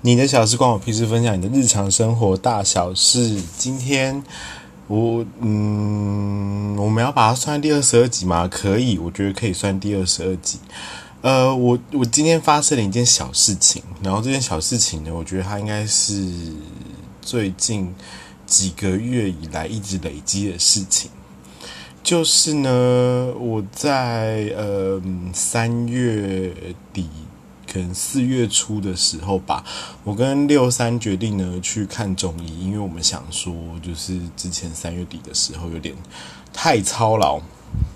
[0.00, 3.42] 你的小事关我屁事，分享你的日常生活大小事。
[3.56, 4.22] 今天
[4.86, 8.46] 我嗯，我们要把它算第二十二集吗？
[8.46, 10.60] 可以，我觉得可以算第二十二集。
[11.20, 16.30] 呃，我我今天发生了一件小事情，然后这件小事情呢，我觉得它应该是
[17.20, 17.92] 最近
[18.46, 21.10] 几个月以来一直累积的事情。
[22.04, 25.02] 就是呢，我在呃
[25.32, 26.54] 三月
[26.92, 27.08] 底。
[27.70, 29.62] 可能四月初的时候吧，
[30.04, 35.94] 我跟六三决定呢去看中医，因为我们想说，就是之前三月底的时候有点
[36.52, 37.40] 太操劳，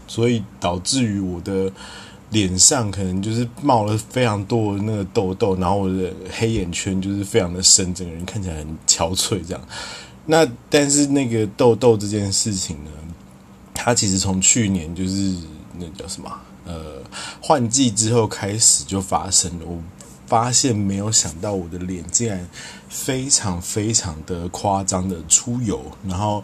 [0.07, 1.73] 所以导致于我的
[2.31, 9.63] 脸上可能就是冒了非常多那个痘痘，然后我的黑眼圈就是非常的深，整个人看起来很憔悴这样。
[10.27, 12.91] 那但是那个痘痘这件事情呢，
[13.75, 15.35] 它其实从去年就是
[15.79, 16.31] 那叫什么？
[16.65, 17.03] 呃，
[17.41, 19.67] 换季之后开始就发生了。
[19.67, 19.79] 我
[20.27, 22.49] 发现没有想到，我的脸竟然
[22.89, 26.43] 非常非常的夸张的出油，然后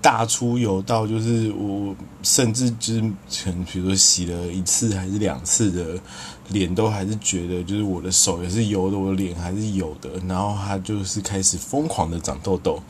[0.00, 1.94] 大出油到就是我
[2.24, 6.00] 甚至就是可能比如说洗了一次还是两次的
[6.48, 10.10] 脸，都还是觉得就是我的手也是油的，我的脸还是有的。
[10.26, 12.82] 然后它就是开始疯狂的长痘痘。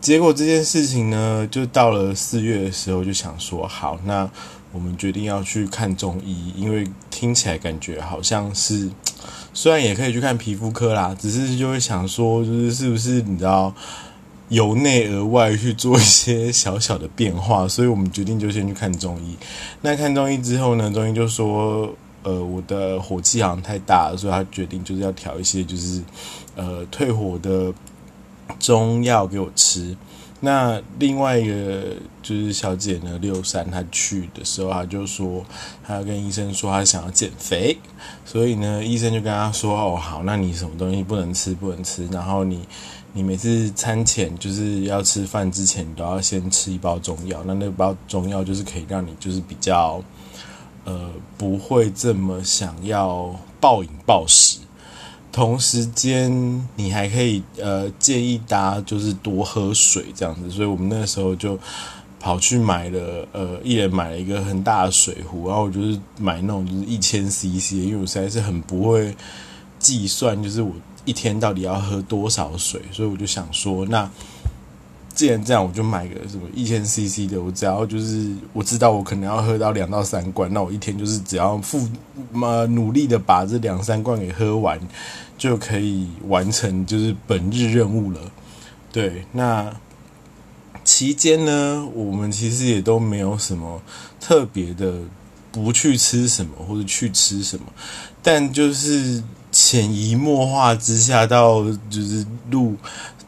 [0.00, 4.30] 结果这件事情呢，就到了四月的时候，就想说好那。
[4.78, 8.88] 我们决定要去看中医，因为听起来感觉好像是，
[9.52, 13.74] 虽然也可以去看皮肤科啦，只是就会想说，就是是不是你知道
[14.50, 19.36] 由内而外去做一些小小的变化， 所以我们决定就先去看中医。
[19.82, 26.00] 那看中医之后呢，中医就说，呃，我的火气好像太大了，所以他决定就是要调一些就是
[26.54, 27.74] 呃退火的
[28.60, 29.96] 中药给我吃。
[30.40, 35.44] 那另外一个就是小姐呢，六三她去的时候，她就说
[35.84, 37.76] 她要跟医生说她想要减肥，
[38.24, 42.60] 所以呢，医生就跟她说哦好，那你什么东西不能吃不能吃，然后你
[43.12, 50.00] 你每次餐前就是要吃饭之前，你都要先吃一包中药，那那包中药就是可以让你就是比较
[50.84, 54.60] 呃不会这么想要暴饮暴食。
[55.32, 56.30] 同时间，
[56.76, 61.58] 你还可以呃建议大家就是多喝水这样子，所以我们那时候就
[62.18, 69.14] 跑去买了呃一人买了一个很大的水壶，然后我就是买那种就是一千 CC，因为我实在是很不会
[69.78, 70.72] 计算，就是我
[71.04, 74.10] 一天到底要喝多少水，所以我就想说那。
[75.18, 81.88] 既然这样，我就买个什么一千 CC 的，我只要就是我知道我可能要喝到两到三罐，那我一天就是只要付
[82.30, 84.78] 嘛努力的把这两三罐给喝完，
[85.36, 88.20] 就可以完成就是本日任务了。
[88.92, 89.74] 对，那
[90.84, 93.82] 期间呢，我们其实也都没有什么
[94.20, 95.00] 特别的
[95.50, 97.64] 不去吃什么或者去吃什么，
[98.22, 99.20] 但就是
[99.50, 102.76] 潜移默化之下到就是录。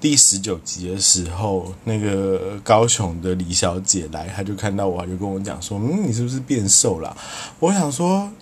[0.00, 7.14] 第十九集的时候，那个高雄的李小姐来，她就看到我，就跟我讲说：“嗯，你是不是变瘦了？”
[7.60, 8.32] 我想说，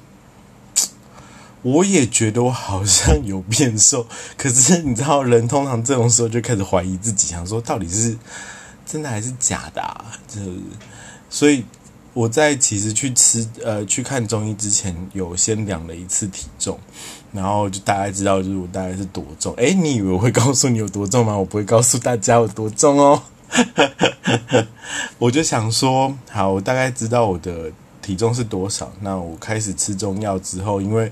[1.63, 8.17] 我也觉得我好像有变瘦，可是你知道，人通常这种时候就开始怀疑自己，想说到底是
[8.87, 9.83] 真的还是假的？
[9.83, 10.05] 啊？
[10.29, 10.41] 这
[11.29, 11.65] 所以。
[12.19, 16.77] 我在其实去吃呃去看中医之前，有先量了一次体重，
[17.31, 19.55] 然后就大概知道就是我大概是多重。
[19.55, 21.39] 哎，你以为我会告诉你有多重吗？
[21.39, 23.23] 我不会告诉大家有多重哦。
[25.21, 27.71] 我就想说，好，我大概知道我的
[28.03, 28.91] 体重是多少。
[29.01, 31.09] 那我开始吃中药之后，因为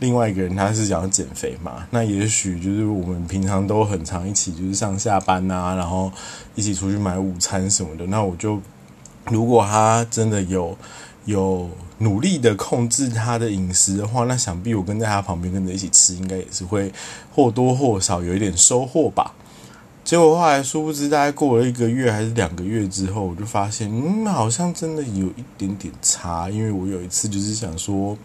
[0.00, 6.12] 另外一个人他是想要减肥嘛，那也许就是我们平常都很常一起就是上下班啊，然后
[6.54, 8.60] 一起出去买午餐什么的，那我就。
[9.30, 10.76] 如果他真的有
[11.24, 16.92] 有努力的控制他的饮食的话，那想必我跟在他旁边跟着一起吃，应该也是会
[17.34, 19.32] 或多或少有一点收获吧。
[20.02, 26.48] 结果后来殊不知，大概过了一个月还是两个月之后，我就发现，嗯，好像真的有一点点差。
[26.48, 28.16] 因为我有一次就是想说，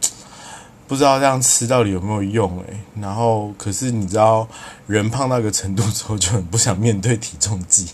[0.87, 4.47] 不知道这样吃到底有没有用诶，然后可是你知道，
[4.87, 7.89] 人胖到一个程度之后，就很不想面对体重计。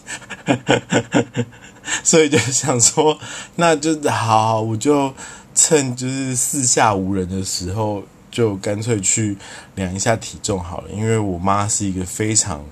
[2.04, 3.18] 所以就想说，
[3.56, 5.13] 那就好，我就
[5.56, 9.36] 趁就是四下无人的时候，就干脆去
[9.75, 10.89] 量一下体重好了。
[10.92, 12.63] 因为我妈是一个非常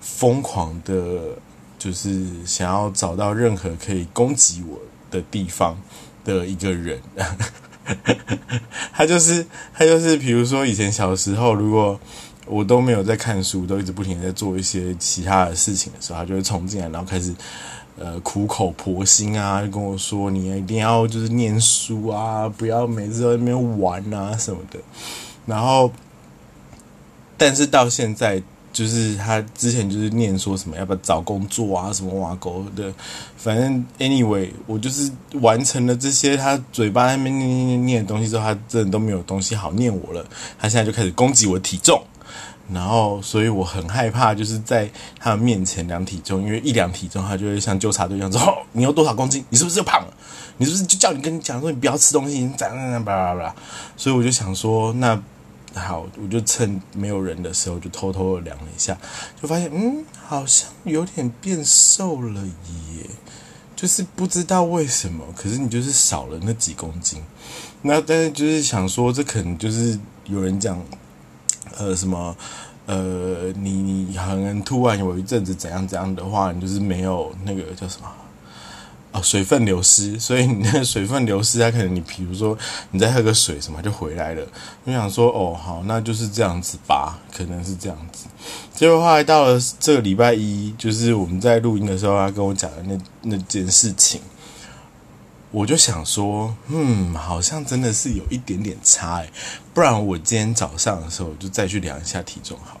[0.00, 1.36] 疯狂的，
[1.78, 4.78] 就是想要找到任何可以攻击我
[5.10, 5.78] 的地方
[6.24, 7.00] 的一个人。
[8.94, 12.00] 他就是，他就是，比如说以前小时候，如果
[12.46, 17.34] 我都没有在看书，都一直不停在做一些其他的事情的时候，他就会冲进来，然后开始。
[17.96, 24.80] 呃，苦口婆心啊，就跟我说你一定要就是念书啊，不要每次在那边玩啊什么的。
[25.46, 25.92] 然后，
[27.36, 28.42] 但是到现在
[28.72, 32.92] 就是他之前就是念说什么要不要找工作啊，什么挖沟的，
[33.36, 40.26] 反正 anyway，我就是完成了这些他嘴巴那边念念念念的东西之后，他真的都没有东西好念我了。
[40.58, 42.02] 他现在就开始攻击我体重，
[42.72, 49.44] 然后所以我很害怕，就是在他的面前量体重，因为一量体重，他就会像纠察队一样说：“哦， 你有多少公斤？
[49.50, 50.14] 你是不是又胖了？
[50.56, 52.40] 你是不是就叫你跟你讲说你不要吃东西？
[52.56, 53.54] 怎样怎样巴拉巴拉。”
[53.96, 55.20] 所以我就想说那。
[55.76, 58.96] 好，我就趁没有人的时候，就偷偷的量了一下，
[59.42, 63.10] 就发现，嗯，好像有点变瘦了耶，
[63.74, 67.20] 就是不知道为什么，可是你就是少了那几公斤。
[67.82, 70.80] 那但是就是想说，这可能就是有人讲，
[71.78, 72.36] 呃，什么，
[72.86, 78.08] 呃，你你可能突然有一阵子怎样怎样的话，你就是没有那个叫什么。
[79.12, 82.58] 哦，水分流失，所以你那个水分流失，它可能你比如说
[82.90, 84.44] 你再喝个水什么就回来了。
[84.82, 88.26] 我想说，哦，好，那就是这样子吧，可能是这样子。
[88.74, 94.20] 结果后来到了这个礼拜一，就是我们在录音的时候，他跟我讲的那那件事情，
[95.54, 99.30] 我就想说，嗯，好像真的是有一点点差哎，
[99.72, 102.74] 不然我今天早上的时候就再去量一下体重好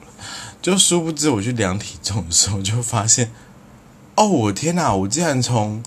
[0.60, 3.30] 就殊不知我去量体重的时候，就发现，
[4.16, 5.84] 哦，我天哪，我竟然从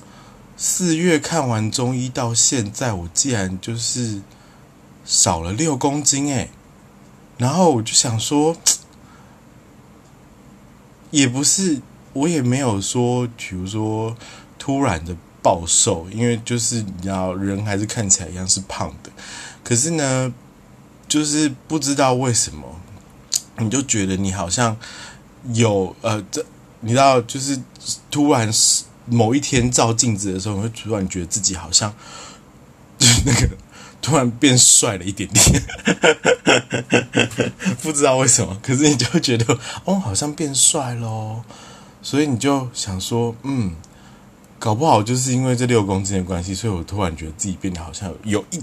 [0.55, 4.21] 四月看完中医到现在，我竟然就是
[5.03, 6.51] 少了六公斤诶。
[7.37, 8.55] 然后我就想说，
[11.11, 11.81] 也不是，
[12.13, 14.15] 我也没有说，比如说
[14.57, 19.11] 突然的暴瘦，因为就是你知道，人还是看起来一样是胖的，
[19.63, 20.33] 可是呢，
[21.07, 22.63] 就是不知道为什么，
[23.59, 24.77] 你就觉得你好像
[25.53, 26.45] 有呃，这
[26.79, 27.59] 你知道，就是
[28.09, 28.51] 突然。
[29.09, 31.95] 某一天照镜子的时候，你会突然觉得自己好像
[32.97, 33.47] 就是那个
[34.01, 35.63] 突然变帅了一点点，
[37.81, 41.41] 不知道为什么，可是你就觉得哦，好像变帅喽，
[42.01, 43.77] 所以你就想说，嗯，
[44.59, 48.61] 搞不好就是因为这六公斤的关系，所以我突然觉得自己变得好像有一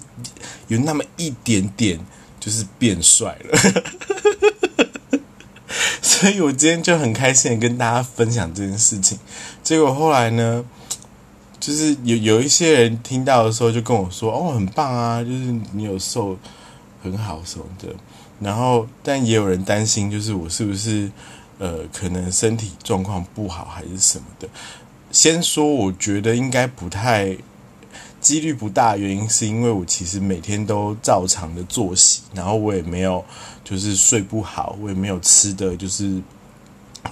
[0.69, 1.99] 有那么一点点
[2.41, 3.58] 就是变帅了。
[6.02, 9.19] 所以我今天就很开心的跟大家分享这件事情。
[9.62, 10.64] 结果后来呢，
[11.61, 16.38] 就是有有一些人听到的时候就跟我说：“哦，很棒啊，就是你有瘦
[17.02, 17.88] 很好什么的。”
[18.41, 21.11] 然后，但也有人担心，就是我是不是
[21.58, 24.49] 呃可能身体状况不好还是什么的。
[25.14, 27.38] 先说，我觉得应该不太。
[28.20, 33.22] 几率不大，原因是因为我其实每天都照常的作息，然后我也没有
[33.62, 36.22] 就是睡不好，我也没有吃的就是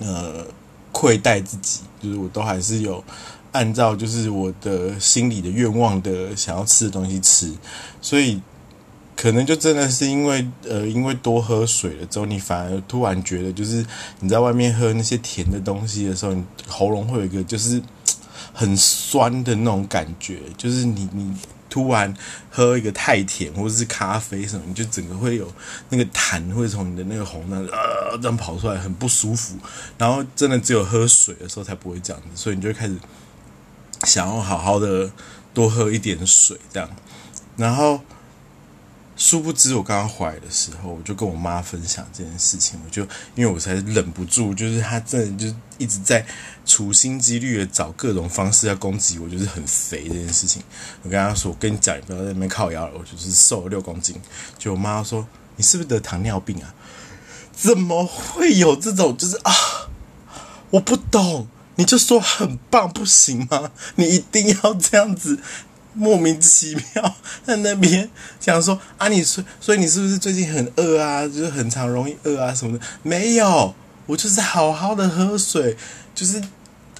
[0.01, 0.47] 呃
[0.91, 3.05] 亏待自己，就是我都还是有
[3.53, 7.53] 按照就是我的心里的愿望的想要吃的东西吃，
[8.01, 8.41] 所以
[9.23, 13.87] 可能就真的是因为呃因为多喝水了之后，你反而突然觉得就是
[14.19, 17.81] 你在外面喝那些甜的东西的时候，你喉咙会有一个就是。
[18.55, 21.35] 很酸的那种感觉，就是你你
[21.71, 22.15] 突然
[22.51, 25.51] 喝一个太甜或者是咖啡什么，你就整个会有
[25.89, 29.57] 那个痰会从你的那个喉咙呃这样跑出来，很不舒服。
[29.97, 32.95] 然后真的只有喝水的时候才不会这样子，所以你就开始
[34.05, 35.11] 想要好好的
[35.55, 36.91] 多喝一点水这样，
[37.57, 37.99] 然后。
[39.33, 42.79] 殊不知，我刚刚回来的时候，我就跟我妈分享这件事情。
[42.85, 43.01] 我就
[43.35, 46.23] 因为我才忍不住，就是她真的就一直在
[46.67, 50.63] 处心积虑的找各种方式要攻击我，就是很肥这件事情。
[51.03, 54.21] 我跟她说：“我跟你讲，你不要在那边靠腰了。”我就是瘦了六公斤。
[54.59, 56.75] 就我妈说：“你是不是得糖尿病啊？
[57.57, 59.17] 怎么会有这种？
[59.17, 59.55] 就是啊，
[60.69, 61.49] 我不懂。
[61.77, 63.71] 你就说很棒不行吗？
[63.95, 65.41] 你一定要这样子。”
[65.95, 68.09] 莫名其妙 在那边
[68.41, 71.27] 讲说啊，你所所以你是不是最近很饿啊？
[71.27, 72.85] 就是很常容易饿啊什么的？
[73.03, 73.75] 没有，
[74.07, 75.77] 我就是好好的喝水，
[76.15, 76.43] 就是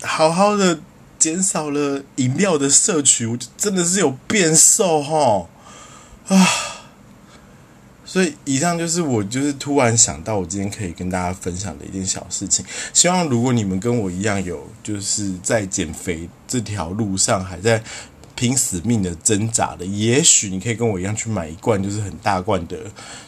[0.03, 0.79] 好好的
[1.19, 5.47] 减少了饮料的摄取，我就真的是有变瘦哈
[6.29, 6.47] 啊！
[8.05, 12.63] 所以以上就是我就是突然想到，我今天可以跟大家分享的一件小事情。
[12.93, 17.83] 希望如果你们跟我一样有就是在减肥这条路上还在。
[18.35, 22.77] 拼死命的挣扎的，也许你可以跟我一样去买一罐，就是很大罐的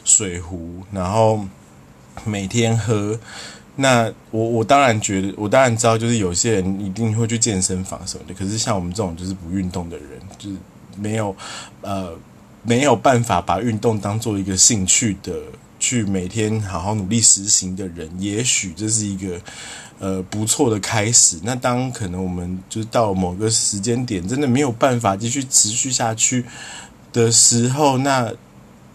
[0.04, 1.44] 水壶，然后
[2.24, 3.18] 每天喝。
[3.76, 8.34] 那我我当然觉得，我当然知道，就是有些人一定会去健身房什么的。
[8.34, 10.06] 可是像我们这种就是不运动的人，
[10.38, 10.56] 就是
[10.96, 11.34] 没有
[11.80, 12.16] 呃
[12.62, 15.34] 没有办法把运动当做一个兴趣的，
[15.84, 19.40] 去每天好好努力实行的人，也许这是一个。
[20.00, 21.38] 呃，不错的开始。
[21.44, 26.44] 那当可能我们就到某个时间点，真的没有办法继续持续下去
[27.12, 28.30] 的时候，那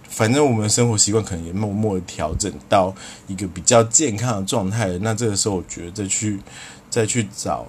[0.09, 2.93] 反正我们的生活习惯可能也默默的调整到
[3.27, 4.97] 一个比较健康的状态。
[4.99, 6.39] 那这个时候，我觉得再去
[6.89, 7.65] 再去找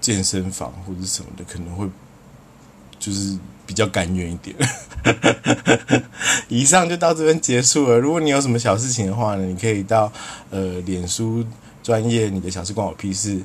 [0.00, 1.88] 健身房或者什么的，可能会
[3.00, 3.36] 就是
[3.66, 4.56] 比较甘愿一点。
[6.48, 7.98] 以上就到这边结束了。
[7.98, 10.12] 如果你有什么小事情的话呢，你可以到
[10.50, 11.44] 呃脸书
[11.82, 13.40] 专业你的小事关我屁事。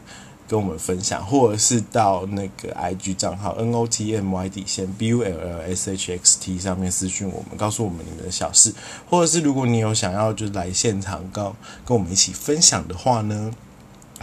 [0.50, 5.92] 跟我们分享，或者是到那个 I G 账号 N O T M Y 底线 B U L L S
[5.92, 8.74] H X T 上面私讯我们，告诉我们你们的小事，
[9.08, 11.46] 或者是如果你有想要就来现场跟
[11.86, 13.51] 跟我们一起分享的话呢，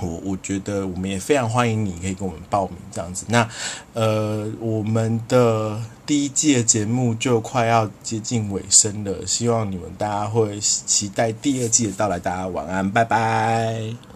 [0.00, 3.25] 我我觉得我们也非常欢迎你，可以跟我们报名这样子。
[3.29, 3.49] 那
[3.95, 12.19] 呃，我们的第一季的节目就快要接近尾声了，希望你们大家会期待第二季的到来。
[12.19, 14.15] 大家晚安，拜拜。